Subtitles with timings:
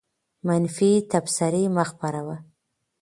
[0.47, 2.35] منفي تبصرې مه خپروه.